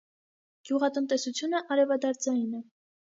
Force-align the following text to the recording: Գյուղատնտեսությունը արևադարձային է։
Գյուղատնտեսությունը 0.69 1.61
արևադարձային 1.77 2.45
է։ 2.63 2.67